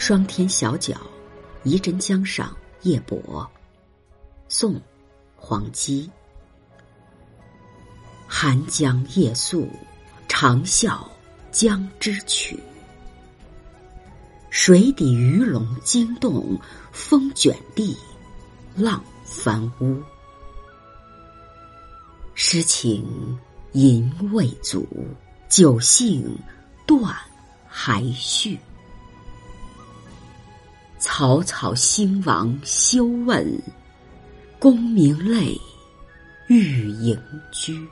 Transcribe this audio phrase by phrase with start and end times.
[0.00, 0.98] 霜天小角，
[1.62, 3.48] 移针江上夜泊。
[4.48, 4.74] 宋·
[5.36, 6.10] 黄基。
[8.26, 9.68] 寒江夜宿，
[10.26, 11.06] 长啸
[11.52, 12.58] 江之曲。
[14.48, 16.58] 水底鱼龙惊动，
[16.92, 17.94] 风卷地，
[18.74, 20.02] 浪翻屋。
[22.32, 23.38] 诗情
[23.72, 24.88] 吟未足，
[25.50, 26.38] 酒兴
[26.86, 27.14] 断
[27.68, 28.58] 还续。
[31.00, 33.58] 草草兴亡休问，
[34.58, 35.58] 功名累，
[36.46, 37.18] 欲隐
[37.50, 37.88] 居。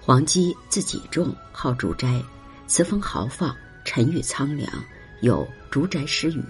[0.00, 2.20] 黄基字己仲，号竹斋，
[2.66, 4.68] 词风豪放，沉郁苍凉，
[5.20, 6.40] 有《竹斋诗语》。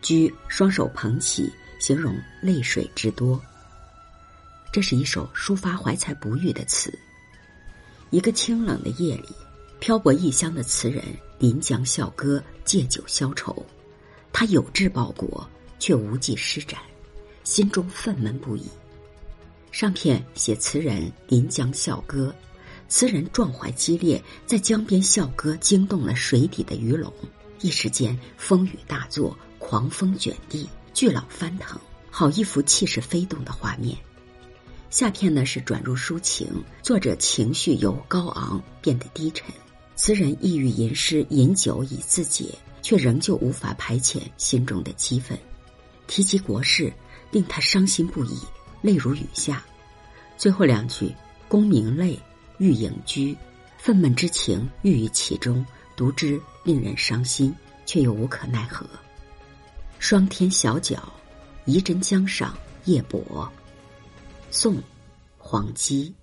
[0.00, 3.42] 居双手捧起，形容泪水之多。
[4.70, 6.96] 这是一首抒发怀才不遇的词。
[8.10, 9.34] 一个清冷的夜里，
[9.84, 11.04] 漂泊异乡的词人
[11.38, 13.54] 临江笑歌，借酒消愁。
[14.32, 15.46] 他有志报国，
[15.78, 16.80] 却无计施展，
[17.42, 18.62] 心中愤懑不已。
[19.72, 22.34] 上片写词人临江笑歌，
[22.88, 27.12] 词人壮怀激烈，在江边笑歌，惊动了水底的鱼龙。
[27.60, 31.78] 一时间风雨大作，狂风卷地，巨浪翻腾，
[32.10, 33.94] 好一幅气势飞动的画面。
[34.88, 39.52] 下片呢是转入抒情，作者情绪由高昂变得低沉，
[39.96, 45.38] 词人意欲吟诗饮酒以自解，却仍旧无法排遣心中的激愤。
[46.06, 46.92] 提及国事，
[47.30, 48.38] 令他伤心不已。
[48.82, 49.64] 泪如雨下，
[50.36, 51.10] 最后两句
[51.48, 52.18] “功名累，
[52.58, 53.34] 欲隐居”，
[53.78, 55.64] 愤懑之情郁于其中，
[55.96, 57.54] 读之令人伤心，
[57.86, 58.84] 却又无可奈何。
[59.98, 61.10] 霜天小角，
[61.64, 63.50] 移针江上夜泊。
[64.50, 64.76] 宋，
[65.38, 66.14] 黄基。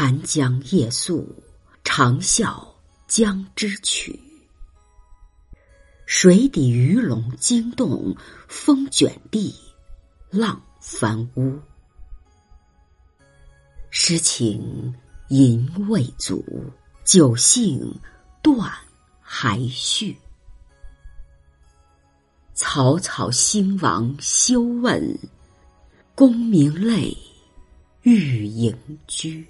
[0.00, 1.26] 寒江夜宿，
[1.82, 2.64] 长啸
[3.08, 4.16] 江之曲。
[6.06, 8.16] 水底鱼龙惊动，
[8.46, 9.52] 风卷地。
[10.30, 11.58] 浪翻屋，
[13.90, 14.94] 诗情
[15.30, 16.44] 吟未足，
[17.04, 17.92] 酒兴
[18.40, 18.70] 断
[19.20, 20.16] 还续。
[22.54, 25.18] 草草兴亡休问，
[26.14, 27.12] 功名累，
[28.02, 29.44] 欲盈居。